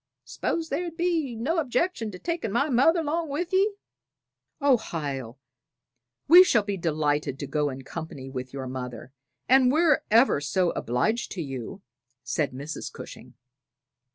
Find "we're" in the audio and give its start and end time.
9.71-10.01